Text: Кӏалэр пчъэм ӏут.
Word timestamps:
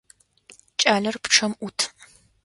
Кӏалэр 0.79 1.15
пчъэм 1.23 1.53
ӏут. 1.61 1.79